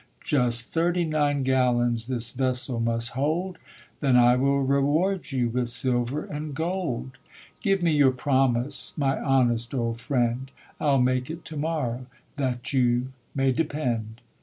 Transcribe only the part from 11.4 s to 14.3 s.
to morrow, that you may depend